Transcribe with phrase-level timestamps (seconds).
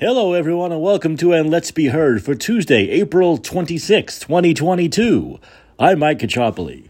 [0.00, 5.38] Hello, everyone, and welcome to And Let's Be Heard for Tuesday, April 26, 2022.
[5.78, 6.88] I'm Mike Caccioppoli.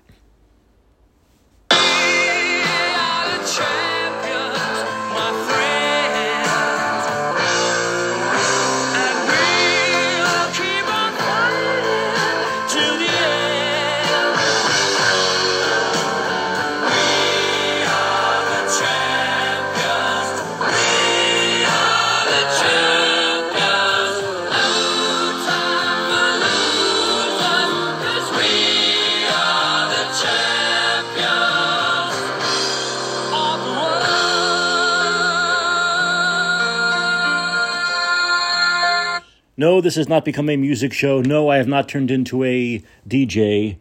[39.61, 41.20] No, this has not become a music show.
[41.20, 43.77] No, I have not turned into a DJ.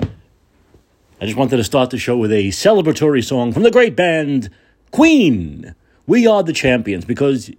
[0.00, 4.48] I just wanted to start the show with a celebratory song from the great band
[4.90, 5.74] Queen.
[6.06, 7.50] We are the champions because,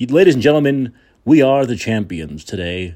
[0.00, 0.94] ladies and gentlemen,
[1.26, 2.94] we are the champions today.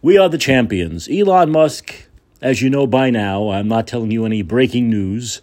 [0.00, 1.08] We are the champions.
[1.08, 2.06] Elon Musk,
[2.40, 5.42] as you know by now, I'm not telling you any breaking news,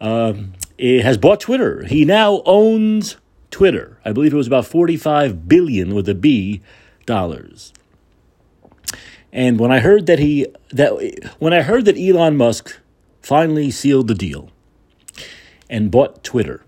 [0.00, 0.32] uh,
[0.80, 1.84] has bought Twitter.
[1.84, 3.18] He now owns
[3.52, 4.00] Twitter.
[4.04, 6.60] I believe it was about 45 billion with a B
[7.06, 7.72] dollars.
[9.32, 10.92] And when I heard that he that
[11.38, 12.78] when I heard that Elon Musk
[13.22, 14.50] finally sealed the deal
[15.68, 16.64] and bought Twitter,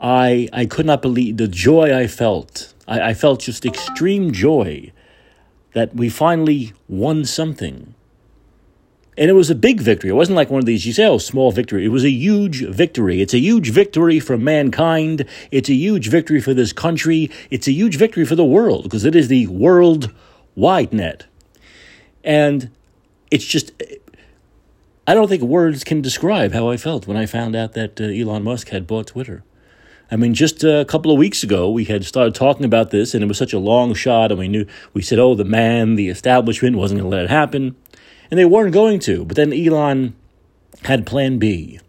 [0.00, 2.74] I I could not believe the joy I felt.
[2.88, 4.92] I, I felt just extreme joy
[5.74, 7.94] that we finally won something.
[9.20, 10.08] And it was a big victory.
[10.08, 11.84] It wasn't like one of these, you say, oh, small victory.
[11.84, 13.20] It was a huge victory.
[13.20, 15.26] It's a huge victory for mankind.
[15.50, 17.30] It's a huge victory for this country.
[17.50, 20.10] It's a huge victory for the world because it is the world
[20.56, 21.26] wide net.
[22.24, 22.70] And
[23.30, 23.72] it's just,
[25.06, 28.04] I don't think words can describe how I felt when I found out that uh,
[28.04, 29.44] Elon Musk had bought Twitter.
[30.10, 33.22] I mean, just a couple of weeks ago, we had started talking about this, and
[33.22, 36.08] it was such a long shot, and we knew, we said, oh, the man, the
[36.08, 37.76] establishment wasn't going to let it happen
[38.30, 39.24] and they weren't going to.
[39.24, 40.14] But then Elon
[40.84, 41.80] had Plan B.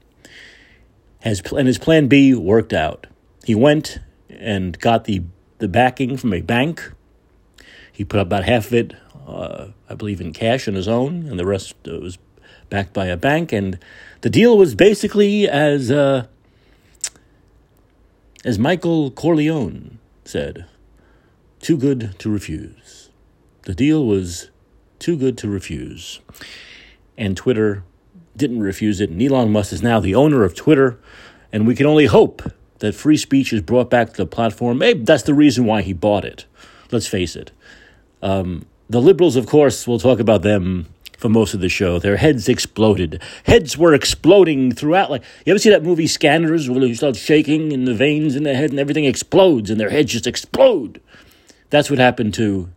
[1.21, 3.07] Has and his Plan B worked out.
[3.45, 3.99] He went
[4.29, 5.23] and got the
[5.59, 6.91] the backing from a bank.
[7.91, 8.95] He put about half of it,
[9.27, 12.17] uh, I believe, in cash on his own, and the rest uh, was
[12.69, 13.51] backed by a bank.
[13.51, 13.77] And
[14.21, 16.25] the deal was basically as uh,
[18.43, 20.66] as Michael Corleone said,
[21.59, 23.09] "Too good to refuse."
[23.63, 24.49] The deal was
[25.01, 26.22] too good to refuse.
[27.17, 27.84] And Twitter
[28.38, 29.09] didn't refuse it.
[29.09, 30.97] And Elon Musk is now the owner of Twitter.
[31.51, 32.41] And we can only hope
[32.79, 34.78] that free speech is brought back to the platform.
[34.78, 36.45] Maybe that's the reason why he bought it.
[36.91, 37.51] Let's face it.
[38.22, 42.00] Um, the liberals, of course, we'll talk about them for most of the show.
[42.00, 43.22] Their heads exploded.
[43.45, 45.11] Heads were exploding throughout.
[45.11, 48.44] Like you ever see that movie Scanners, where you start shaking and the veins in
[48.44, 51.00] their head and everything explodes and their heads just explode.
[51.69, 52.69] That's what happened to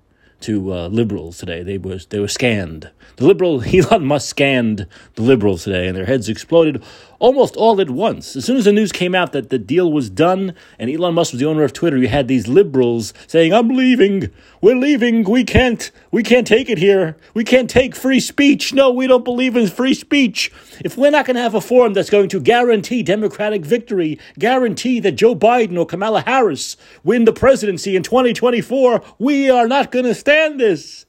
[0.45, 1.63] to uh, liberals today.
[1.63, 2.91] They was they were scanned.
[3.17, 6.83] The liberal Elon Musk scanned the liberals today, and their heads exploded
[7.25, 8.37] almost all at once.
[8.37, 11.33] As soon as the news came out that the deal was done and Elon Musk
[11.33, 14.29] was the owner of Twitter, you had these liberals saying, "I'm leaving.
[14.61, 15.25] We're leaving.
[15.25, 15.91] We can't.
[16.11, 17.17] We can't take it here.
[17.33, 18.75] We can't take free speech.
[18.75, 20.53] No, we don't believe in free speech.
[20.85, 25.01] If we're not going to have a forum that's going to guarantee democratic victory, guarantee
[25.01, 30.05] that Joe Biden or Kamala Harris win the presidency in 2024, we are not going
[30.05, 31.07] to stand this."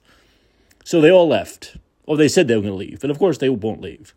[0.82, 1.76] So they all left.
[2.06, 4.14] Or they said they were going to leave, and of course they won't leave.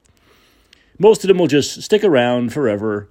[0.99, 3.09] Most of them will just stick around forever.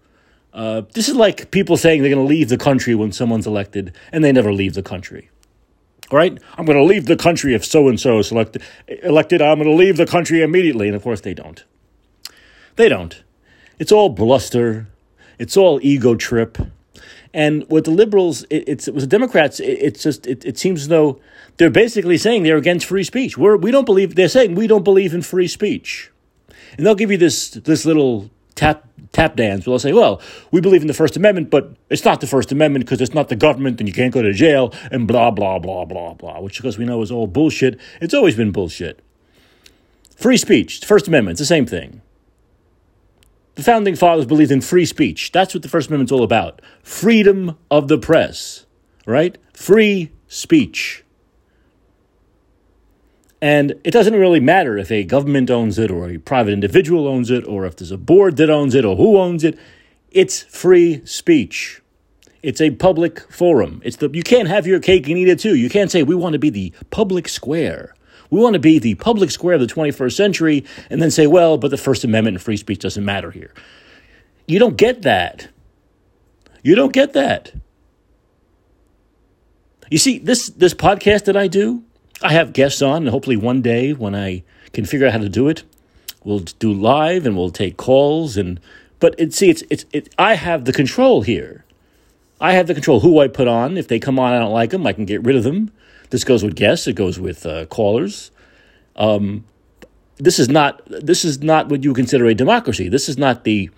[0.52, 3.94] Uh, this is like people saying they're going to leave the country when someone's elected,
[4.12, 5.30] and they never leave the country.
[6.10, 6.38] All right?
[6.56, 8.62] I'm going to leave the country if so and so is elected.
[9.42, 11.64] I'm going to leave the country immediately, and of course they don't.
[12.76, 13.22] They don't.
[13.78, 14.88] It's all bluster.
[15.38, 16.58] It's all ego trip.
[17.32, 20.82] And with the liberals, it, it's with the Democrats, it, it's just it, it seems
[20.82, 21.20] as though
[21.56, 23.36] they're basically saying they're against free speech.
[23.36, 26.10] We're we don't believe they're saying we don't believe in free speech
[26.76, 29.64] and they'll give you this this little tap tap dance.
[29.64, 30.20] They'll say, "Well,
[30.50, 33.28] we believe in the First Amendment, but it's not the First Amendment because it's not
[33.28, 36.58] the government, and you can't go to jail, and blah blah blah blah blah." Which,
[36.58, 37.78] of course, we know is all bullshit.
[38.00, 39.00] It's always been bullshit.
[40.16, 42.02] Free speech, First Amendment, it's the same thing.
[43.54, 45.32] The founding fathers believed in free speech.
[45.32, 46.62] That's what the First Amendment's all about.
[46.82, 48.66] Freedom of the press,
[49.06, 49.36] right?
[49.52, 51.04] Free speech.
[53.40, 57.30] And it doesn't really matter if a government owns it or a private individual owns
[57.30, 59.58] it or if there's a board that owns it or who owns it.
[60.10, 61.80] It's free speech.
[62.42, 63.80] It's a public forum.
[63.84, 65.54] It's the you can't have your cake and eat it too.
[65.54, 67.94] You can't say we want to be the public square.
[68.30, 71.56] We want to be the public square of the 21st century and then say, well,
[71.56, 73.54] but the First Amendment and free speech doesn't matter here.
[74.46, 75.48] You don't get that.
[76.62, 77.52] You don't get that.
[79.90, 81.82] You see, this this podcast that I do,
[82.22, 84.42] I have guests on, and hopefully one day when I
[84.72, 85.62] can figure out how to do it,
[86.24, 88.36] we'll do live and we'll take calls.
[88.36, 88.60] And
[88.98, 91.64] but it, see, it's it's it, I have the control here.
[92.40, 93.76] I have the control who I put on.
[93.76, 95.70] If they come on, I don't like them, I can get rid of them.
[96.10, 96.86] This goes with guests.
[96.86, 98.30] It goes with uh, callers.
[98.96, 99.44] Um,
[100.16, 102.88] this is not this is not what you consider a democracy.
[102.88, 103.70] This is not the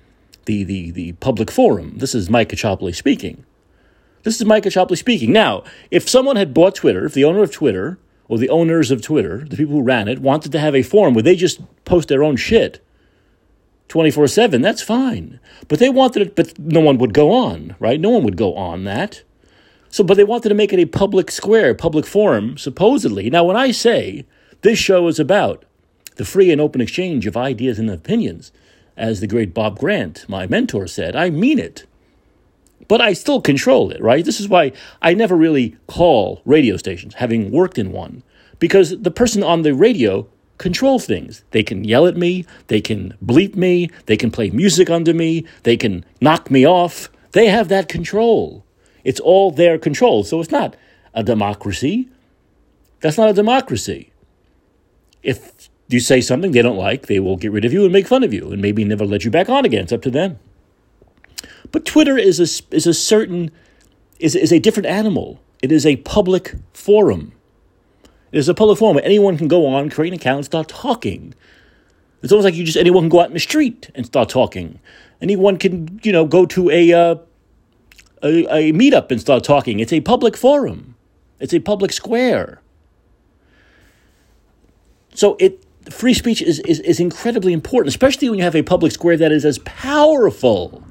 [0.47, 1.99] the the the public forum.
[1.99, 3.45] This is Mike Caccioppoli speaking.
[4.23, 5.33] This is Mike Caccioppoli speaking.
[5.33, 7.99] Now, if someone had bought Twitter, if the owner of Twitter
[8.31, 11.15] or the owners of Twitter, the people who ran it, wanted to have a forum
[11.15, 12.81] where they just post their own shit
[13.89, 15.41] 24 7, that's fine.
[15.67, 17.99] But they wanted it, but no one would go on, right?
[17.99, 19.25] No one would go on that.
[19.89, 23.29] So, but they wanted to make it a public square, public forum, supposedly.
[23.31, 24.27] Now, when I say
[24.61, 25.65] this show is about
[26.15, 28.53] the free and open exchange of ideas and opinions,
[28.97, 31.85] as the great Bob Grant, my mentor, said, I mean it
[32.91, 34.25] but I still control it, right?
[34.25, 38.25] This is why I never really call radio stations, having worked in one,
[38.59, 40.27] because the person on the radio
[40.59, 41.45] control things.
[41.53, 45.47] They can yell at me, they can bleep me, they can play music under me,
[45.63, 47.09] they can knock me off.
[47.31, 48.65] They have that control.
[49.05, 50.25] It's all their control.
[50.25, 50.75] So it's not
[51.15, 52.09] a democracy.
[53.03, 54.13] That's not a democracy.
[55.23, 58.09] If you say something they don't like, they will get rid of you and make
[58.09, 59.85] fun of you and maybe never let you back on again.
[59.85, 60.41] It's up to them.
[61.73, 63.51] But Twitter is a, is a certain,
[64.19, 65.41] is, is a different animal.
[65.63, 67.33] It is a public forum.
[68.33, 70.69] It is a public forum where anyone can go on, create an account, and start
[70.69, 71.35] talking.
[72.23, 74.79] It's almost like you just anyone can go out in the street and start talking.
[75.21, 77.17] Anyone can, you know, go to a, uh,
[78.23, 79.81] a, a meetup and start talking.
[79.81, 80.97] It's a public forum.
[81.39, 82.61] It's a public square.
[85.15, 88.93] So it free speech is, is, is incredibly important, especially when you have a public
[88.93, 90.85] square that is as powerful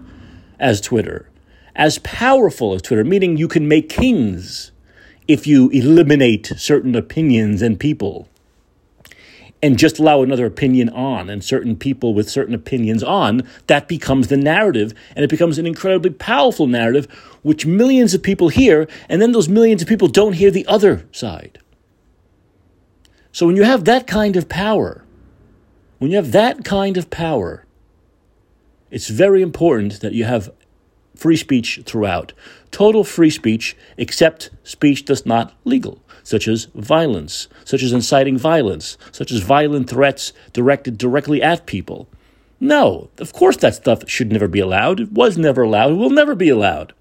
[0.59, 1.29] as Twitter,
[1.75, 4.71] as powerful as Twitter, meaning you can make kings
[5.27, 8.27] if you eliminate certain opinions and people
[9.61, 14.27] and just allow another opinion on and certain people with certain opinions on, that becomes
[14.27, 17.05] the narrative and it becomes an incredibly powerful narrative
[17.41, 21.07] which millions of people hear, and then those millions of people don't hear the other
[21.11, 21.59] side.
[23.31, 25.03] So when you have that kind of power,
[25.99, 27.65] when you have that kind of power,
[28.91, 30.51] it's very important that you have
[31.15, 32.33] free speech throughout.
[32.71, 38.97] Total free speech, except speech that's not legal, such as violence, such as inciting violence,
[39.11, 42.07] such as violent threats directed directly at people.
[42.59, 44.99] No, of course that stuff should never be allowed.
[44.99, 45.91] It was never allowed.
[45.91, 46.93] It will never be allowed.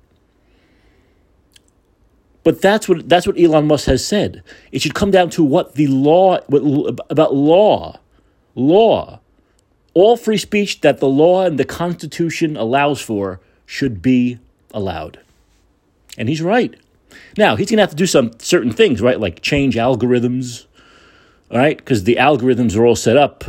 [2.44, 4.42] But that's what that's what Elon Musk has said.
[4.72, 7.98] It should come down to what the law what, about law,
[8.54, 9.20] law
[9.94, 14.38] all free speech that the law and the Constitution allows for should be
[14.72, 15.20] allowed.
[16.16, 16.74] And he's right.
[17.36, 19.18] Now, he's going to have to do some certain things, right?
[19.18, 20.66] Like change algorithms,
[21.50, 21.76] all right?
[21.76, 23.44] Because the algorithms are all set up.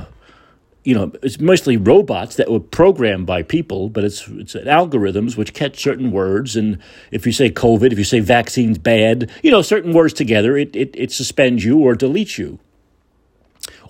[0.84, 5.54] You know, it's mostly robots that were programmed by people, but it's it's algorithms which
[5.54, 6.56] catch certain words.
[6.56, 6.80] And
[7.12, 10.76] if you say COVID, if you say vaccine's bad, you know, certain words together, it,
[10.76, 12.60] it, it suspends you or deletes you.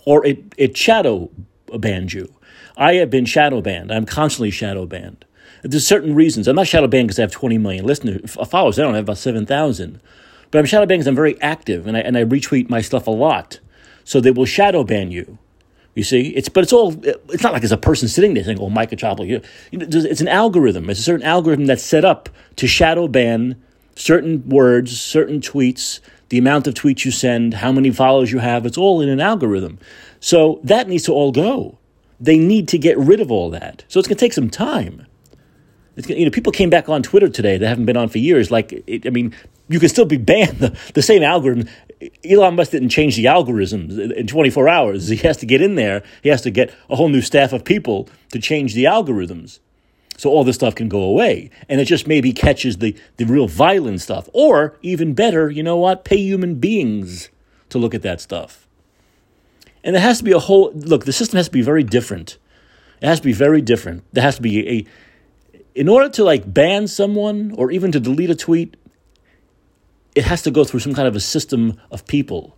[0.05, 1.29] Or it, it shadow
[1.77, 2.33] bans you.
[2.79, 3.91] I have been shadow banned.
[3.91, 5.25] I'm constantly shadow banned.
[5.61, 6.47] There's certain reasons.
[6.47, 8.79] I'm not shadow banned because I have 20 million listeners, uh, followers.
[8.79, 10.01] I don't have about 7,000.
[10.49, 13.05] But I'm shadow banned because I'm very active and I, and I retweet my stuff
[13.05, 13.59] a lot.
[14.05, 15.37] So they will shadow ban you.
[15.95, 16.95] You see, it's but it's all.
[17.03, 19.27] It's not like there's a person sitting there saying, "Oh, Mike Caccioppoli."
[19.71, 20.89] You know, it's an algorithm.
[20.89, 23.61] It's a certain algorithm that's set up to shadow ban
[23.99, 28.65] certain words, certain tweets, the amount of tweets you send, how many followers you have.
[28.65, 29.77] It's all in an algorithm.
[30.19, 31.78] So that needs to all go.
[32.19, 33.83] They need to get rid of all that.
[33.87, 35.05] So it's going to take some time.
[35.95, 38.51] It's, you know, people came back on Twitter today that haven't been on for years.
[38.51, 39.35] Like, it, I mean,
[39.67, 40.49] you can still be banned.
[40.59, 41.69] The, the same algorithm.
[42.23, 45.07] Elon Musk didn't change the algorithms in 24 hours.
[45.09, 46.03] He has to get in there.
[46.23, 49.59] He has to get a whole new staff of people to change the algorithms.
[50.17, 51.49] So all this stuff can go away.
[51.67, 54.29] And it just maybe catches the, the real violent stuff.
[54.33, 56.03] Or, even better, you know what?
[56.03, 57.29] Pay human beings
[57.69, 58.67] to look at that stuff.
[59.83, 62.37] And it has to be a whole look, the system has to be very different.
[63.01, 64.03] It has to be very different.
[64.11, 64.85] There has to be a
[65.75, 68.75] in order to like ban someone or even to delete a tweet,
[70.15, 72.57] it has to go through some kind of a system of people,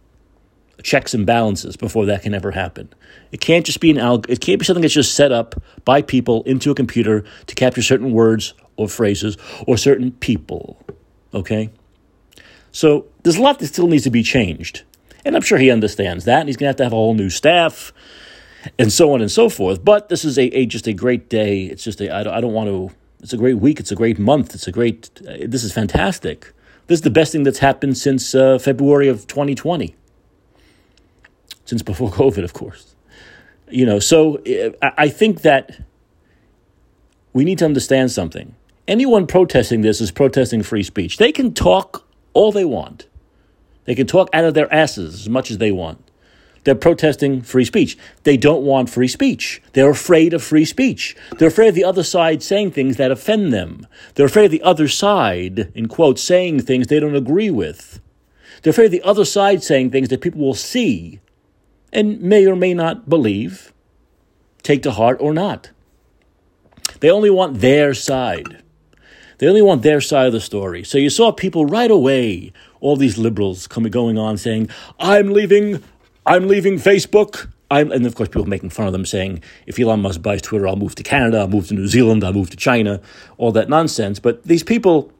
[0.81, 2.89] checks and balances before that can ever happen.
[3.31, 6.01] It can't just be an alg- it can't be something that's just set up by
[6.01, 9.37] people into a computer to capture certain words or phrases
[9.67, 10.81] or certain people.
[11.33, 11.69] Okay?
[12.71, 14.83] So there's a lot that still needs to be changed.
[15.25, 16.41] And I'm sure he understands that.
[16.41, 17.93] And he's going to have to have a whole new staff
[18.77, 19.83] and so on and so forth.
[19.83, 21.65] But this is a, a just a great day.
[21.65, 23.79] It's just a, I don't, I don't want to, it's a great week.
[23.79, 24.53] It's a great month.
[24.53, 26.53] It's a great, uh, this is fantastic.
[26.87, 29.95] This is the best thing that's happened since uh, February of 2020,
[31.65, 32.95] since before COVID, of course.
[33.69, 34.37] You know, so
[34.81, 35.85] uh, I think that
[37.33, 38.55] we need to understand something.
[38.87, 41.17] Anyone protesting this is protesting free speech.
[41.17, 43.07] They can talk all they want.
[43.85, 46.07] They can talk out of their asses as much as they want.
[46.63, 47.97] They're protesting free speech.
[48.23, 49.61] They don't want free speech.
[49.73, 51.15] They're afraid of free speech.
[51.37, 53.87] They're afraid of the other side saying things that offend them.
[54.13, 57.99] They're afraid of the other side, in quotes, saying things they don't agree with.
[58.61, 61.19] They're afraid of the other side saying things that people will see
[61.91, 63.73] and may or may not believe,
[64.61, 65.71] take to heart or not.
[66.99, 68.61] They only want their side.
[69.39, 70.83] They only want their side of the story.
[70.83, 74.69] So you saw people right away, all these liberals coming going on saying,
[74.99, 75.81] I'm leaving
[76.25, 77.49] I'm leaving Facebook.
[77.71, 80.67] I'm, and of course, people making fun of them saying, if Elon Musk buys Twitter,
[80.67, 83.01] I'll move to Canada, I'll move to New Zealand, I'll move to China,
[83.37, 84.19] all that nonsense.
[84.19, 85.11] But these people,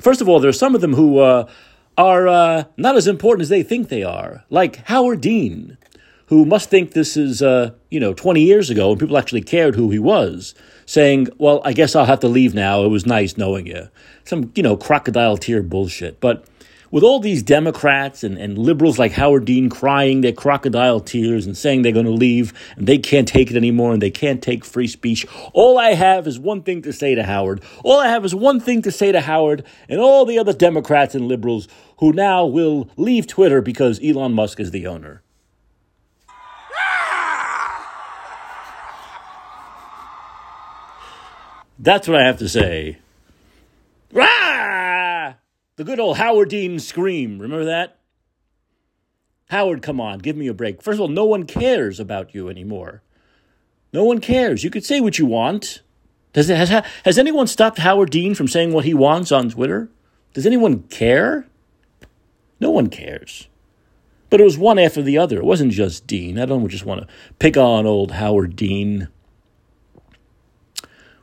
[0.00, 1.48] first of all, there are some of them who uh,
[1.96, 5.78] are uh, not as important as they think they are, like Howard Dean,
[6.26, 9.74] who must think this is, uh, you know, 20 years ago and people actually cared
[9.74, 10.54] who he was,
[10.86, 12.84] saying, well, I guess I'll have to leave now.
[12.84, 13.88] It was nice knowing you.
[14.24, 16.20] Some, you know, crocodile tear bullshit.
[16.20, 16.44] But
[16.94, 21.58] with all these Democrats and, and liberals like Howard Dean crying their crocodile tears and
[21.58, 24.64] saying they're going to leave and they can't take it anymore and they can't take
[24.64, 27.64] free speech, all I have is one thing to say to Howard.
[27.82, 31.16] All I have is one thing to say to Howard and all the other Democrats
[31.16, 31.66] and liberals
[31.98, 35.20] who now will leave Twitter because Elon Musk is the owner.
[41.76, 42.98] That's what I have to say.
[44.12, 44.83] Rah!
[45.76, 47.38] The good old Howard Dean scream.
[47.38, 47.98] Remember that?
[49.48, 50.82] Howard, come on, give me a break.
[50.82, 53.02] First of all, no one cares about you anymore.
[53.92, 54.64] No one cares.
[54.64, 55.82] You could say what you want.
[56.32, 59.88] Does it, has, has anyone stopped Howard Dean from saying what he wants on Twitter?
[60.32, 61.46] Does anyone care?
[62.58, 63.48] No one cares.
[64.30, 65.38] But it was one after the other.
[65.38, 66.38] It wasn't just Dean.
[66.38, 67.06] I don't just want to
[67.38, 69.06] pick on old Howard Dean,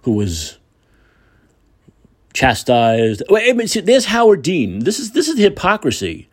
[0.03, 0.59] who was
[2.33, 3.23] chastised.
[3.29, 4.79] Wait, I mean, see, there's Howard Dean.
[4.79, 6.29] This is this is hypocrisy.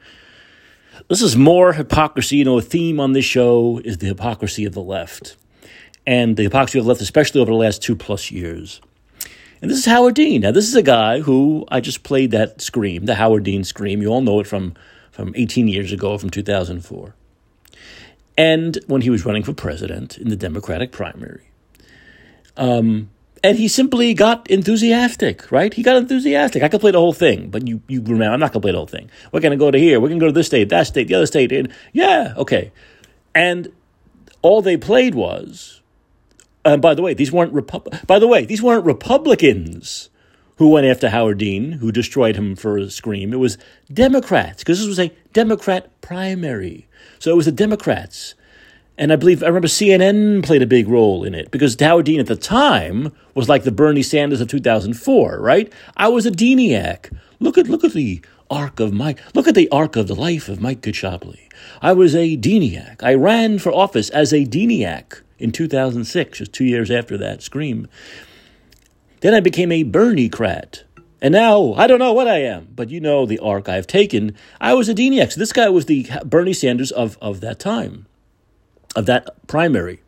[1.09, 2.37] This is more hypocrisy.
[2.37, 5.37] You know, a theme on this show is the hypocrisy of the left,
[6.07, 8.81] and the hypocrisy of the left, especially over the last two plus years.
[9.61, 10.43] And this is Howard Dean.
[10.43, 14.01] Now, this is a guy who I just played that scream, the Howard Dean scream.
[14.01, 14.75] You all know it from
[15.11, 17.13] from 18 years ago, from 2004.
[18.37, 21.51] And when he was running for president in the Democratic primary.
[22.57, 23.11] Um,
[23.43, 25.73] and he simply got enthusiastic, right?
[25.73, 26.63] He got enthusiastic.
[26.63, 28.79] I could play the whole thing, but you, you remember, I'm not to play the
[28.79, 29.11] whole thing.
[29.33, 30.01] We're to go to here.
[30.01, 31.53] We're to go to this state, that state, the other state.
[31.53, 32.73] And yeah, okay.
[33.35, 33.73] And
[34.43, 35.83] all they played was,
[36.65, 40.11] and by the way, these weren't Repu- by the way, these weren't Republicans
[40.57, 43.33] who went after Howard Dean, who destroyed him for a scream.
[43.33, 43.59] It was
[43.93, 46.89] Democrats, because this was a Democrat primary.
[47.21, 48.35] So it was the Democrats
[48.99, 52.19] and I believe, I remember CNN played a big role in it because Howard Dean
[52.19, 55.73] at the time was like the Bernie Sanders of 2004, right?
[55.97, 57.17] I was a Deaniac.
[57.39, 60.49] Look at, look at the arc of Mike, look at the arc of the life
[60.49, 61.49] of Mike Caccioppoli.
[61.81, 63.01] I was a Deaniac.
[63.05, 67.87] I ran for office as a Deaniac in 2006, just two years after that scream.
[69.21, 70.83] Then I became a Bernie-crat.
[71.23, 74.35] And now, I don't know what I am, but you know the arc I've taken.
[74.61, 75.33] I was a Deaniac.
[75.33, 78.08] So this guy was the Bernie Sanders of, of that time
[78.99, 80.01] of that primary.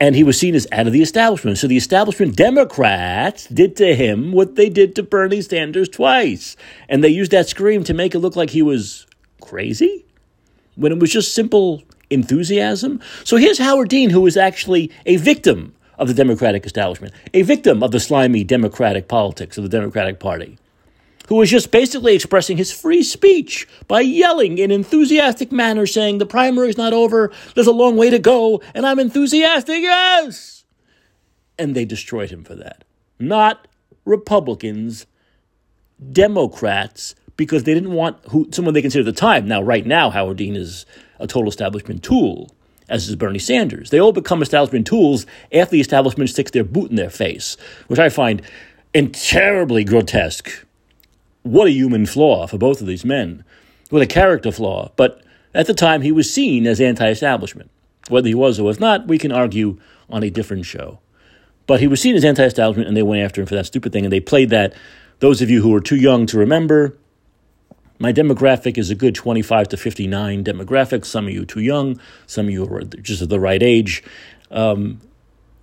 [0.00, 1.58] And he was seen as out of the establishment.
[1.58, 6.56] So the establishment Democrats did to him what they did to Bernie Sanders twice.
[6.88, 9.06] And they used that scream to make it look like he was
[9.40, 10.06] crazy
[10.76, 13.00] when it was just simple enthusiasm.
[13.24, 17.82] So here's Howard Dean, who was actually a victim of the Democratic establishment, a victim
[17.82, 20.58] of the slimy Democratic politics of the Democratic Party
[21.28, 26.26] who was just basically expressing his free speech by yelling in enthusiastic manner, saying, The
[26.26, 30.64] primary's not over, there's a long way to go, and I'm enthusiastic, yes!
[31.58, 32.84] And they destroyed him for that.
[33.18, 33.68] Not
[34.04, 35.06] Republicans,
[36.12, 39.46] Democrats, because they didn't want who someone they considered the time.
[39.46, 40.86] Now, right now, Howard Dean is
[41.18, 42.50] a total establishment tool,
[42.88, 43.90] as is Bernie Sanders.
[43.90, 47.56] They all become establishment tools after the establishment sticks their boot in their face,
[47.88, 48.40] which I find
[49.12, 50.64] terribly grotesque
[51.42, 53.44] what a human flaw for both of these men.
[53.90, 54.92] What a character flaw.
[54.96, 55.22] But
[55.54, 57.70] at the time, he was seen as anti establishment.
[58.08, 59.78] Whether he was or was not, we can argue
[60.08, 61.00] on a different show.
[61.66, 63.92] But he was seen as anti establishment, and they went after him for that stupid
[63.92, 64.74] thing, and they played that.
[65.20, 66.96] Those of you who are too young to remember,
[67.98, 71.04] my demographic is a good 25 to 59 demographic.
[71.04, 74.04] Some of you too young, some of you are just at the right age.
[74.52, 75.00] Um,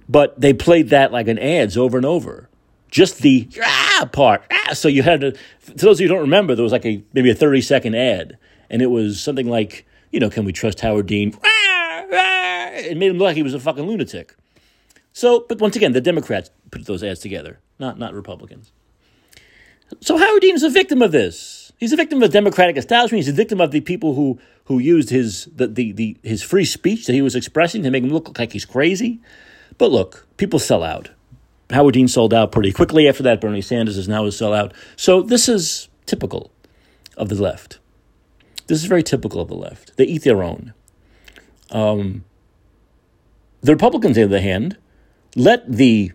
[0.09, 2.49] but they played that like an ads over and over
[2.89, 4.43] just the ah part.
[4.51, 5.37] Ah, so you had to, to
[5.75, 8.37] those of you who don't remember, there was like a maybe a 30 second ad,
[8.69, 11.37] and it was something like, you know, can we trust Howard Dean?
[11.43, 14.35] Ah, ah, it made him look like he was a fucking lunatic.
[15.13, 18.71] So, but once again, the Democrats put those ads together, not not Republicans.
[20.01, 21.71] So Howard Dean is a victim of this.
[21.77, 23.23] He's a victim of the Democratic establishment.
[23.23, 26.65] He's a victim of the people who who used his the, the, the his free
[26.65, 29.21] speech that he was expressing to make him look like he's crazy.
[29.77, 31.09] But look, people sell out.
[31.71, 33.41] Howard Dean sold out pretty quickly after that.
[33.41, 34.73] Bernie Sanders is now a sellout.
[34.95, 36.51] So this is typical
[37.17, 37.79] of the left.
[38.67, 39.95] This is very typical of the left.
[39.97, 40.73] They eat their own.
[41.71, 42.23] Um,
[43.61, 44.77] the Republicans, on the other hand,
[45.35, 46.11] let the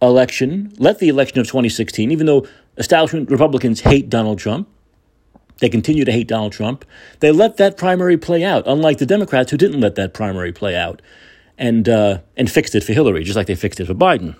[0.00, 2.46] election, let the election of 2016, even though
[2.76, 4.68] establishment Republicans hate Donald Trump,
[5.58, 6.86] they continue to hate Donald Trump.
[7.20, 10.74] They let that primary play out, unlike the Democrats who didn't let that primary play
[10.74, 11.02] out
[11.58, 14.36] and, uh, and fixed it for Hillary, just like they fixed it for Biden.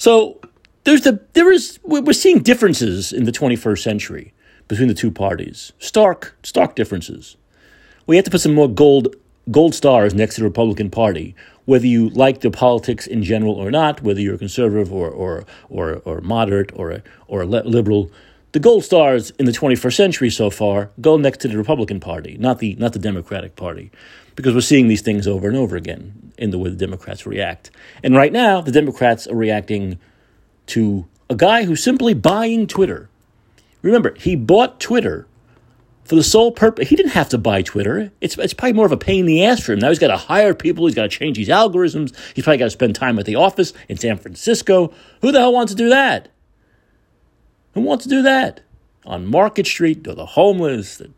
[0.00, 0.40] So
[0.84, 4.32] there's the, there is, we're seeing differences in the 21st century
[4.66, 5.74] between the two parties.
[5.78, 7.36] Stark, stark differences.
[8.06, 9.14] We have to put some more gold,
[9.50, 13.70] gold stars next to the Republican Party, whether you like the politics in general or
[13.70, 18.10] not, whether you're a conservative or, or, or, or moderate or or liberal
[18.52, 22.36] the gold stars in the 21st century so far go next to the Republican Party,
[22.38, 23.90] not the not the Democratic Party,
[24.34, 27.70] because we're seeing these things over and over again in the way the Democrats react.
[28.02, 29.98] And right now, the Democrats are reacting
[30.66, 33.08] to a guy who's simply buying Twitter.
[33.82, 35.26] Remember, he bought Twitter
[36.04, 36.88] for the sole purpose.
[36.88, 38.10] He didn't have to buy Twitter.
[38.20, 39.78] It's, it's probably more of a pain in the ass for him.
[39.78, 40.86] Now he's got to hire people.
[40.86, 42.16] He's got to change these algorithms.
[42.34, 44.92] He's probably got to spend time at the office in San Francisco.
[45.22, 46.30] Who the hell wants to do that?
[47.74, 48.60] Who wants to do that?
[49.04, 51.10] On Market Street, or the homeless, the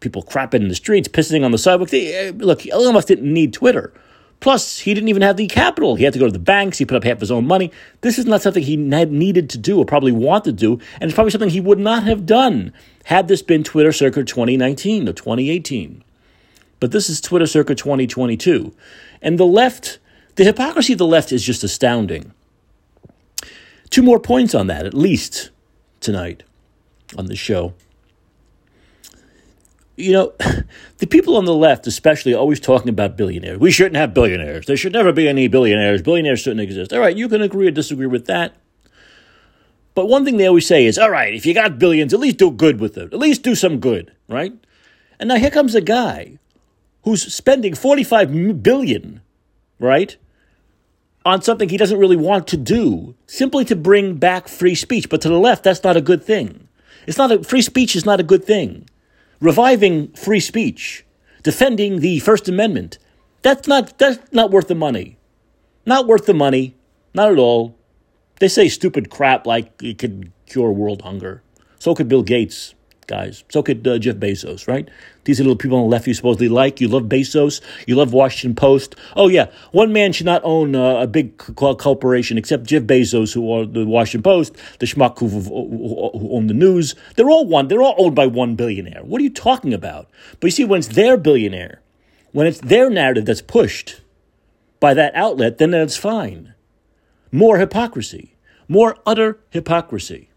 [0.00, 1.90] people crapping in the streets, pissing on the sidewalk.
[1.90, 3.92] They, uh, look, Elon Musk didn't need Twitter.
[4.40, 5.96] Plus, he didn't even have the capital.
[5.96, 6.78] He had to go to the banks.
[6.78, 7.72] He put up half his own money.
[8.02, 10.72] This is not something he needed to do or probably wanted to do.
[11.00, 12.72] And it's probably something he would not have done
[13.04, 16.04] had this been Twitter circa 2019 or 2018.
[16.78, 18.72] But this is Twitter circa 2022.
[19.20, 19.98] And the left,
[20.36, 22.32] the hypocrisy of the left is just astounding.
[23.90, 25.50] Two more points on that, at least
[26.00, 26.42] tonight
[27.16, 27.74] on the show.
[29.96, 30.32] You know,
[30.98, 33.58] the people on the left, especially, always talking about billionaires.
[33.58, 34.66] We shouldn't have billionaires.
[34.66, 36.02] There should never be any billionaires.
[36.02, 36.92] Billionaires shouldn't exist.
[36.92, 38.54] All right, you can agree or disagree with that.
[39.94, 42.36] But one thing they always say is, all right, if you got billions, at least
[42.36, 43.12] do good with it.
[43.12, 44.52] At least do some good, right?
[45.18, 46.38] And now here comes a guy
[47.02, 49.22] who's spending 45 billion,
[49.80, 50.16] right?
[51.24, 55.08] On something he doesn't really want to do simply to bring back free speech.
[55.08, 56.68] But to the left, that's not a good thing.
[57.06, 58.88] It's not a, free speech is not a good thing.
[59.40, 61.04] Reviving free speech,
[61.42, 62.98] defending the First Amendment,
[63.42, 65.16] that's not, that's not worth the money.
[65.86, 66.74] Not worth the money.
[67.14, 67.76] Not at all.
[68.40, 71.42] They say stupid crap like it could cure world hunger.
[71.78, 72.74] So could Bill Gates
[73.08, 73.42] guys.
[73.48, 74.88] So could uh, Jeff Bezos, right?
[75.24, 76.80] These are little people on the left you supposedly like.
[76.80, 77.60] You love Bezos.
[77.86, 78.94] You love Washington Post.
[79.16, 79.50] Oh, yeah.
[79.72, 83.84] One man should not own uh, a big corporation except Jeff Bezos, who owned the
[83.84, 86.94] Washington Post, the schmuck who, who owned the news.
[87.16, 87.66] They're all one.
[87.66, 89.02] They're all owned by one billionaire.
[89.02, 90.08] What are you talking about?
[90.38, 91.82] But you see, when it's their billionaire,
[92.32, 94.02] when it's their narrative that's pushed
[94.80, 96.54] by that outlet, then that's fine.
[97.32, 98.36] More hypocrisy.
[98.68, 100.27] More utter hypocrisy.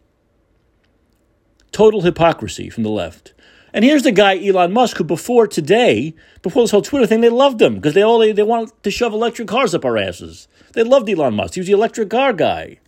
[1.71, 3.33] Total hypocrisy from the left.
[3.73, 7.29] And here's the guy, Elon Musk, who before today, before this whole Twitter thing, they
[7.29, 10.47] loved him because they all they, they wanted to shove electric cars up our asses.
[10.73, 11.53] They loved Elon Musk.
[11.53, 12.79] He was the electric car guy.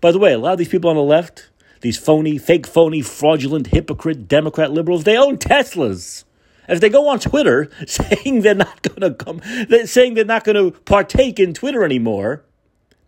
[0.00, 1.50] By the way, a lot of these people on the left,
[1.82, 6.24] these phony, fake, phony, fraudulent, hypocrite, Democrat liberals, they own Teslas.
[6.66, 10.44] As they go on Twitter saying they're not going to come, they're saying they're not
[10.44, 12.42] going to partake in Twitter anymore,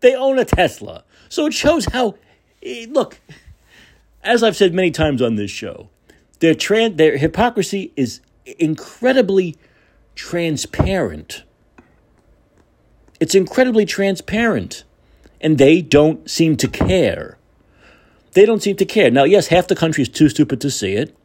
[0.00, 1.04] they own a Tesla.
[1.30, 2.16] So it shows how,
[2.62, 3.18] eh, look,
[4.22, 5.88] as I've said many times on this show,
[6.40, 8.20] their, tran- their hypocrisy is
[8.58, 9.56] incredibly
[10.14, 11.44] transparent.
[13.20, 14.84] It's incredibly transparent.
[15.40, 17.38] And they don't seem to care.
[18.32, 19.10] They don't seem to care.
[19.10, 21.16] Now, yes, half the country is too stupid to see it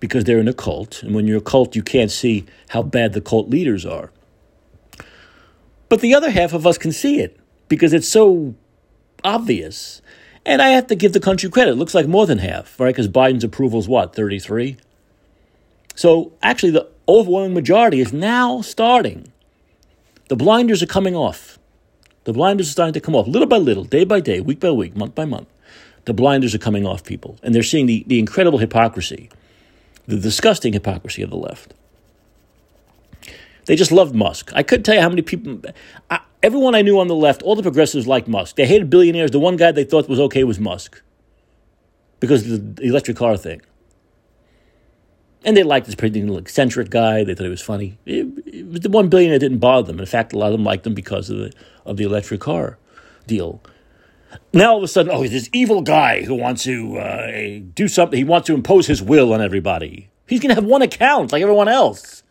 [0.00, 1.02] because they're in a cult.
[1.02, 4.10] And when you're a cult, you can't see how bad the cult leaders are.
[5.88, 8.54] But the other half of us can see it because it's so
[9.24, 10.02] obvious.
[10.48, 11.72] And I have to give the country credit.
[11.72, 12.88] It looks like more than half, right?
[12.88, 14.78] Because Biden's approval is what, 33?
[15.94, 19.30] So actually, the overwhelming majority is now starting.
[20.28, 21.58] The blinders are coming off.
[22.24, 24.70] The blinders are starting to come off little by little, day by day, week by
[24.70, 25.48] week, month by month.
[26.06, 27.36] The blinders are coming off people.
[27.42, 29.28] And they're seeing the, the incredible hypocrisy,
[30.06, 31.74] the disgusting hypocrisy of the left.
[33.68, 34.50] They just loved Musk.
[34.54, 35.60] I couldn't tell you how many people,
[36.08, 38.56] I, everyone I knew on the left, all the progressives liked Musk.
[38.56, 39.30] They hated billionaires.
[39.30, 41.02] The one guy they thought was okay was Musk
[42.18, 43.60] because of the electric car thing.
[45.44, 47.24] And they liked this pretty eccentric guy.
[47.24, 47.98] They thought he was funny.
[48.06, 50.00] It, it, the one billionaire didn't bother them.
[50.00, 51.52] In fact, a lot of them liked him because of the
[51.84, 52.78] of the electric car
[53.26, 53.62] deal.
[54.54, 57.86] Now all of a sudden, oh, he's this evil guy who wants to uh, do
[57.86, 58.16] something.
[58.16, 60.08] He wants to impose his will on everybody.
[60.26, 62.22] He's going to have one account like everyone else,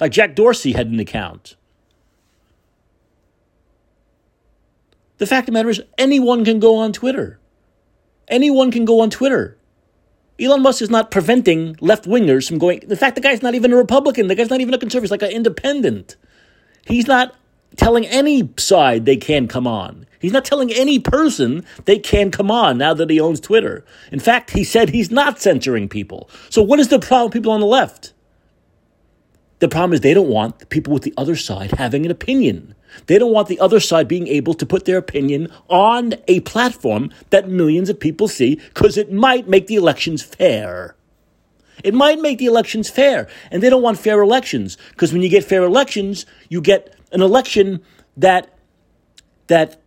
[0.00, 1.56] like Jack Dorsey had an account.
[5.18, 7.38] The fact of the matter is, anyone can go on Twitter.
[8.28, 9.56] Anyone can go on Twitter.
[10.38, 12.80] Elon Musk is not preventing left wingers from going.
[12.82, 14.26] In fact, the guy's not even a Republican.
[14.26, 15.04] The guy's not even a conservative.
[15.04, 16.16] He's like an independent.
[16.86, 17.34] He's not
[17.76, 20.06] telling any side they can come on.
[20.18, 23.84] He's not telling any person they can come on now that he owns Twitter.
[24.12, 26.28] In fact, he said he's not censoring people.
[26.50, 28.12] So, what is the problem people on the left?
[29.58, 32.74] The problem is they don't want the people with the other side having an opinion.
[33.06, 37.10] They don't want the other side being able to put their opinion on a platform
[37.30, 40.94] that millions of people see because it might make the elections fair.
[41.84, 43.28] It might make the elections fair.
[43.50, 47.22] And they don't want fair elections because when you get fair elections, you get an
[47.22, 47.82] election
[48.16, 48.58] that,
[49.46, 49.80] that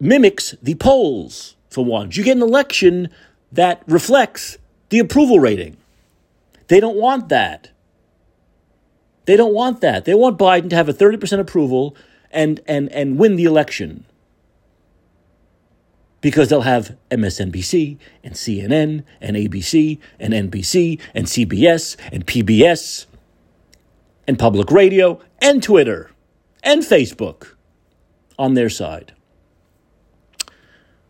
[0.00, 2.16] mimics the polls, for once.
[2.16, 3.08] You get an election
[3.50, 4.58] that reflects
[4.90, 5.76] the approval rating.
[6.68, 7.70] They don't want that.
[9.32, 10.04] They don't want that.
[10.04, 11.96] They want Biden to have a 30% approval
[12.30, 14.04] and, and, and win the election.
[16.20, 23.06] Because they'll have MSNBC and CNN and ABC and NBC and CBS and PBS
[24.28, 26.10] and public radio and Twitter
[26.62, 27.54] and Facebook
[28.38, 29.14] on their side.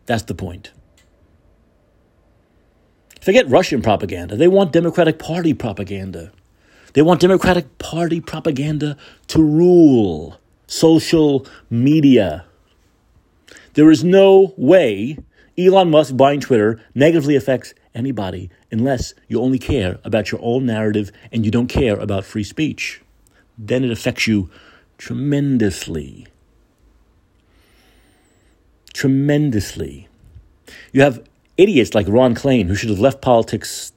[0.05, 0.71] That's the point.
[3.19, 4.37] Forget Russian propaganda.
[4.37, 6.31] They want Democratic Party propaganda.
[6.93, 12.45] They want Democratic Party propaganda to rule social media.
[13.73, 15.17] There is no way
[15.57, 21.11] Elon Musk buying Twitter negatively affects anybody unless you only care about your own narrative
[21.31, 23.01] and you don't care about free speech.
[23.57, 24.49] Then it affects you
[24.97, 26.27] tremendously.
[28.93, 30.07] Tremendously.
[30.91, 31.23] You have
[31.57, 33.93] idiots like Ron Klain, who should have left politics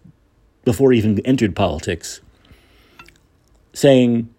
[0.65, 2.21] before he even entered politics,
[3.77, 4.35] saying,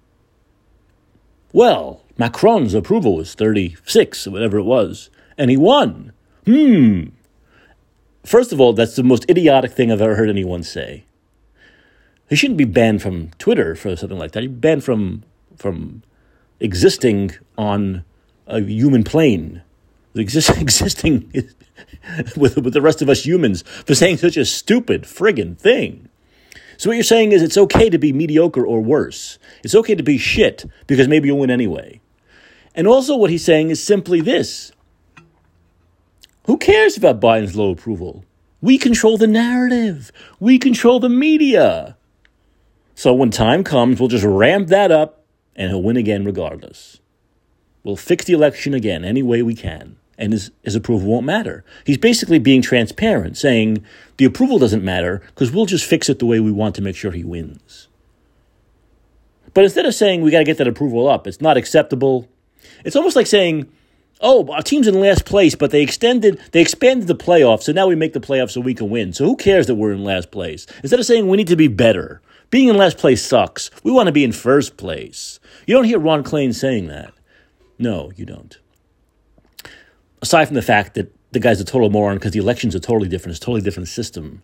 [1.53, 6.11] well, Macron's approval was 36, or whatever it was, and he won.
[6.45, 7.09] Hmm.
[8.25, 11.05] First of all, that's the most idiotic thing I've ever heard anyone say.
[12.27, 14.41] He shouldn't be banned from Twitter for something like that.
[14.41, 15.23] He's banned from
[15.55, 16.01] from
[16.59, 18.03] existing on
[18.47, 19.61] a human plane,
[20.15, 21.31] exist, existing
[22.35, 26.09] with, with the rest of us humans for saying such a stupid friggin' thing.
[26.77, 29.39] So what you're saying is it's okay to be mediocre or worse.
[29.63, 32.01] It's okay to be shit because maybe you'll win anyway.
[32.75, 34.71] And also what he's saying is simply this.
[36.45, 38.23] Who cares about Biden's low approval?
[38.61, 40.11] We control the narrative.
[40.39, 41.97] We control the media.
[42.95, 46.99] So when time comes, we'll just ramp that up and he'll win again regardless.
[47.83, 51.63] We'll fix the election again any way we can and his, his approval won't matter.
[51.85, 53.83] He's basically being transparent, saying
[54.17, 56.95] the approval doesn't matter because we'll just fix it the way we want to make
[56.95, 57.87] sure he wins.
[59.53, 62.27] But instead of saying we got to get that approval up, it's not acceptable.
[62.83, 63.71] It's almost like saying,
[64.21, 67.87] "Oh, our team's in last place, but they extended, they expanded the playoffs, so now
[67.87, 69.13] we make the playoffs so we can win.
[69.13, 71.67] So who cares that we're in last place?" Instead of saying we need to be
[71.67, 73.71] better, being in last place sucks.
[73.83, 75.39] We want to be in first place.
[75.65, 77.13] You don't hear Ron Klain saying that.
[77.79, 78.57] No, you don't
[80.21, 83.09] aside from the fact that the guy's a total moron because the elections are totally
[83.09, 83.35] different.
[83.35, 84.41] It's a totally different system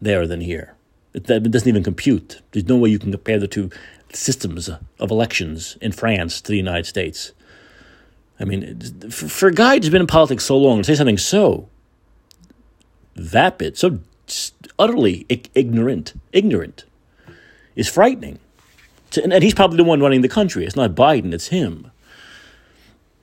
[0.00, 0.74] there than here.
[1.14, 2.40] It, it doesn't even compute.
[2.52, 3.70] There's no way you can compare the two
[4.12, 7.32] systems of elections in France to the United States.
[8.38, 11.68] I mean, for a guy who's been in politics so long, to say something so
[13.14, 13.98] vapid, so
[14.78, 16.84] utterly ignorant, ignorant,
[17.74, 18.38] is frightening.
[19.22, 20.66] And he's probably the one running the country.
[20.66, 21.90] It's not Biden, it's him.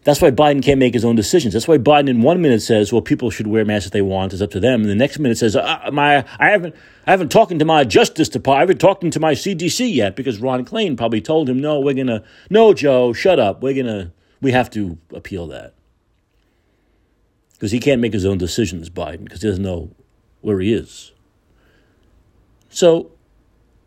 [0.04, 1.54] That's why Biden can't make his own decisions.
[1.54, 4.34] That's why Biden in one minute says, "Well, people should wear masks if they want.
[4.34, 7.30] It's up to them." And the next minute says, uh, "My, I haven't, I haven't
[7.30, 8.58] talked to my Justice Department.
[8.58, 11.94] I haven't talked to my CDC yet because Ron Klain probably told him, no, we're
[11.94, 13.62] gonna, no, Joe, shut up.
[13.62, 14.12] We're gonna,
[14.42, 15.74] we have to appeal that
[17.54, 19.92] because he can't make his own decisions, Biden, because he doesn't know
[20.42, 21.14] where he is.
[22.70, 23.12] So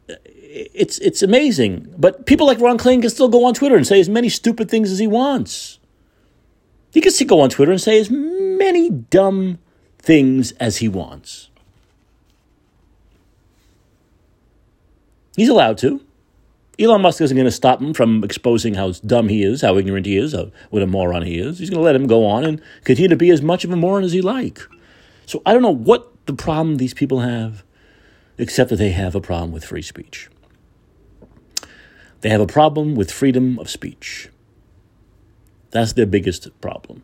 [0.08, 1.94] it's it's amazing.
[1.98, 4.70] But people like Ron Klain can still go on Twitter and say as many stupid
[4.70, 5.78] things as he wants.
[6.92, 9.58] He gets to go on Twitter and say as many dumb
[9.98, 11.50] things as he wants.
[15.36, 16.00] He's allowed to.
[16.78, 20.04] Elon Musk isn't going to stop him from exposing how dumb he is, how ignorant
[20.04, 21.58] he is, how, what a moron he is.
[21.58, 23.76] He's going to let him go on and continue to be as much of a
[23.76, 24.60] moron as he like.
[25.24, 27.64] So I don't know what the problem these people have,
[28.36, 30.28] except that they have a problem with free speech.
[32.20, 34.28] They have a problem with freedom of speech.
[35.70, 37.02] That's their biggest problem.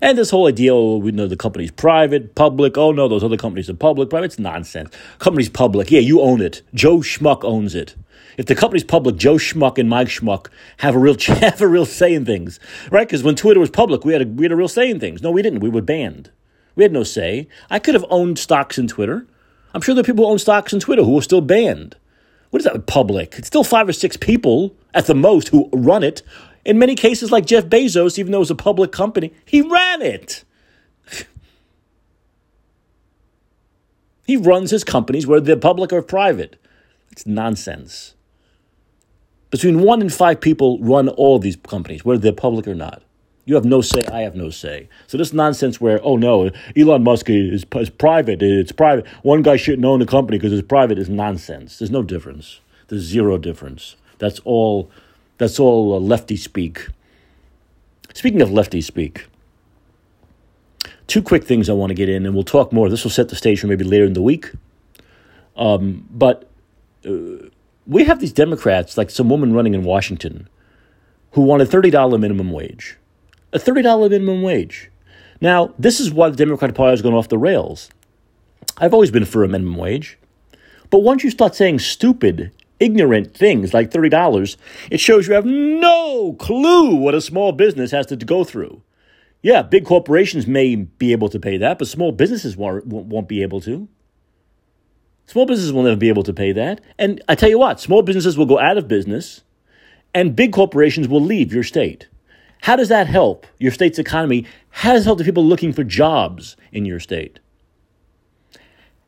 [0.00, 2.78] And this whole idea, oh, we know the company's private, public.
[2.78, 4.26] Oh no, those other companies are public, private.
[4.26, 4.94] It's nonsense.
[5.18, 5.90] Company's public.
[5.90, 6.62] Yeah, you own it.
[6.72, 7.96] Joe Schmuck owns it.
[8.36, 10.46] If the company's public, Joe Schmuck and Mike Schmuck
[10.78, 12.60] have a real have a real say in things,
[12.90, 13.08] right?
[13.08, 15.22] Because when Twitter was public, we had a we had a real say in things.
[15.22, 15.60] No, we didn't.
[15.60, 16.30] We were banned.
[16.76, 17.48] We had no say.
[17.68, 19.26] I could have owned stocks in Twitter.
[19.74, 21.96] I'm sure there are people who own stocks in Twitter who are still banned.
[22.50, 23.34] What is that public?
[23.36, 26.22] It's still five or six people at the most who run it.
[26.68, 30.44] In many cases, like Jeff Bezos, even though it's a public company, he ran it.
[34.26, 36.62] he runs his companies, whether they're public or private.
[37.10, 38.12] It's nonsense.
[39.48, 43.02] Between one and five people run all these companies, whether they're public or not.
[43.46, 44.90] You have no say, I have no say.
[45.06, 49.06] So this nonsense where, oh no, Elon Musk is, is private, it's private.
[49.22, 51.78] One guy shouldn't own the company because it's private is nonsense.
[51.78, 52.60] There's no difference.
[52.88, 53.96] There's zero difference.
[54.18, 54.90] That's all,
[55.38, 56.88] that's all uh, lefty speak.
[58.14, 59.26] Speaking of lefty speak,
[61.06, 62.88] two quick things I want to get in, and we'll talk more.
[62.88, 64.50] This will set the stage for maybe later in the week.
[65.56, 66.48] Um, but
[67.06, 67.48] uh,
[67.86, 70.48] we have these Democrats, like some woman running in Washington,
[71.32, 72.98] who want a $30 minimum wage
[73.52, 74.90] a $30 minimum wage.
[75.40, 77.90] Now, this is why the Democratic Party has gone off the rails.
[78.76, 80.18] I've always been for a minimum wage.
[80.90, 84.56] But once you start saying stupid, ignorant things like $30,
[84.90, 88.82] it shows you have no clue what a small business has to go through.
[89.42, 93.42] Yeah, big corporations may be able to pay that, but small businesses won't, won't be
[93.42, 93.88] able to.
[95.26, 96.80] Small businesses will never be able to pay that.
[96.98, 99.42] And I tell you what, small businesses will go out of business,
[100.14, 102.08] and big corporations will leave your state.
[102.62, 104.46] How does that help your state's economy?
[104.70, 107.38] How does it help the people looking for jobs in your state?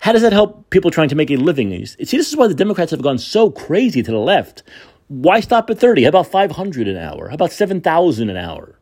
[0.01, 1.71] How does that help people trying to make a living?
[1.87, 4.63] See, this is why the Democrats have gone so crazy to the left.
[5.09, 6.05] Why stop at 30?
[6.05, 7.29] How about 500 an hour?
[7.29, 8.79] How about 7,000 an hour?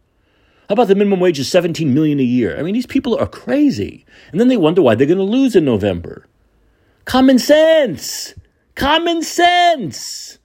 [0.68, 2.58] How about the minimum wage is 17 million a year?
[2.58, 4.04] I mean, these people are crazy.
[4.30, 6.26] And then they wonder why they're going to lose in November.
[7.04, 8.34] Common sense.
[8.74, 10.38] Common sense.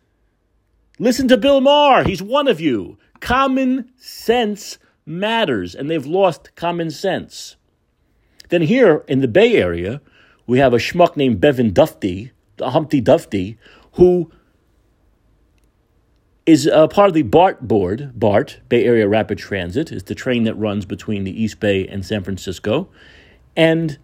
[0.98, 2.06] Listen to Bill Maher.
[2.06, 2.98] He's one of you.
[3.20, 7.58] Common sense matters, and they've lost common sense.
[8.50, 10.02] Then here in the Bay Area,
[10.48, 13.58] we have a schmuck named Bevan Dufty, Humpty Duffy,
[13.94, 14.32] who
[16.46, 18.12] is part of the BART board.
[18.20, 22.06] BART, Bay Area Rapid Transit, is the train that runs between the East Bay and
[22.06, 22.90] San Francisco.
[23.56, 23.98] And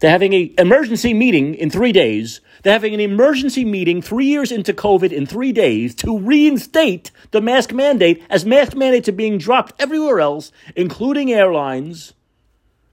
[0.00, 2.40] they're having an emergency meeting in three days.
[2.62, 7.40] They're having an emergency meeting three years into COVID in three days to reinstate the
[7.40, 12.12] mask mandate as mask mandates are being dropped everywhere else, including airlines.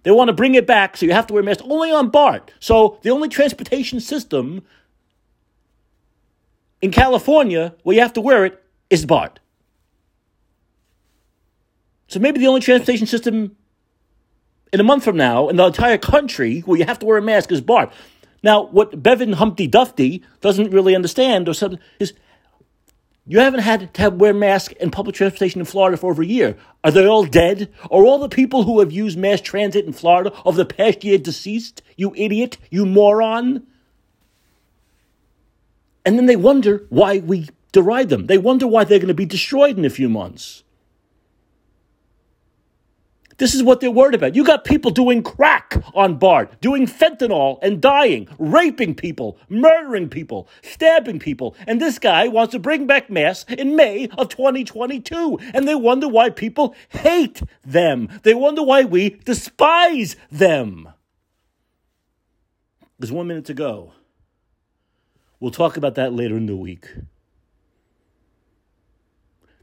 [0.05, 2.09] They want to bring it back, so you have to wear a mask only on
[2.09, 2.53] BART.
[2.59, 4.61] So the only transportation system
[6.79, 9.39] in California where you have to wear it is BART.
[12.07, 13.57] So maybe the only transportation system
[14.71, 17.21] in a month from now in the entire country where you have to wear a
[17.23, 17.91] mask is BART.
[18.43, 22.13] Now, what Bevan Humpty Duffy doesn't really understand or something is
[23.27, 26.27] you haven't had to have wear mask in public transportation in Florida for over a
[26.27, 26.57] year.
[26.83, 27.73] Are they all dead?
[27.85, 31.17] Are all the people who have used mass transit in Florida of the past year
[31.17, 31.81] deceased?
[31.95, 33.65] You idiot, you moron.
[36.05, 38.27] And then they wonder why we deride them.
[38.27, 40.63] They wonder why they're going to be destroyed in a few months.
[43.37, 44.35] This is what they're worried about.
[44.35, 50.47] You got people doing crack on BART, doing fentanyl and dying, raping people, murdering people,
[50.61, 51.55] stabbing people.
[51.67, 55.37] And this guy wants to bring back masks in May of 2022.
[55.53, 58.07] And they wonder why people hate them.
[58.23, 60.89] They wonder why we despise them.
[62.97, 63.91] There's one minute to go.
[65.41, 66.89] We'll talk about that later in the week.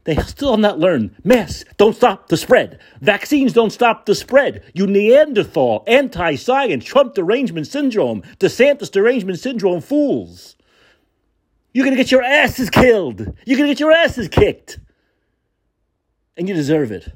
[0.05, 1.15] They still have not learned.
[1.23, 2.79] Masks don't stop the spread.
[2.99, 4.63] Vaccines don't stop the spread.
[4.73, 10.57] You Neanderthal, anti science, Trump derangement syndrome, DeSantis derangement syndrome fools.
[11.73, 13.19] You're going to get your asses killed.
[13.45, 14.79] You're going to get your asses kicked.
[16.35, 17.11] And you deserve it.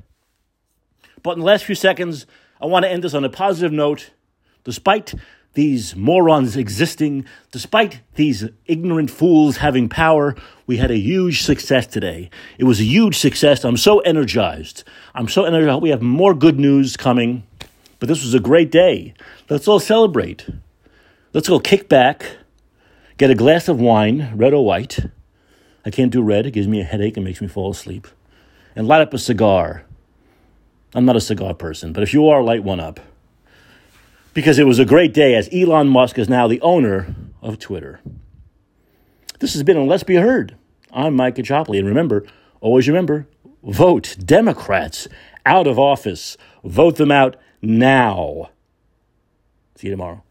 [1.23, 2.25] But in the last few seconds,
[2.61, 4.11] I want to end this on a positive note.
[4.63, 5.13] Despite
[5.53, 10.35] these morons existing, despite these ignorant fools having power,
[10.67, 12.29] we had a huge success today.
[12.57, 13.63] It was a huge success.
[13.63, 14.83] I'm so energized.
[15.15, 15.81] I'm so energized.
[15.81, 17.43] We have more good news coming,
[17.99, 19.13] but this was a great day.
[19.49, 20.47] Let's all celebrate.
[21.33, 22.37] Let's go kick back,
[23.17, 24.99] get a glass of wine, red or white,
[25.87, 26.45] I can't do red.
[26.45, 28.09] It gives me a headache and makes me fall asleep.
[28.75, 29.85] And light up a cigar.
[30.93, 32.99] I'm not a cigar person, but if you are, light one up.
[34.37, 38.01] Because it was a great day as Elon Musk is now the owner of Twitter.
[39.39, 40.55] This has been a Let's Be Heard.
[40.93, 41.79] I'm Mike Caccioppoli.
[41.79, 42.23] And remember,
[42.61, 43.27] always remember,
[43.63, 45.07] vote Democrats
[45.43, 46.37] out of office.
[46.63, 48.51] Vote them out now.
[49.73, 50.21] See you tomorrow.